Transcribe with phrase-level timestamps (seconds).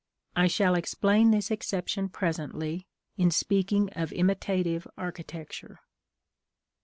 [0.35, 5.79] I shall explain this exception presently, in speaking of imitative architecture.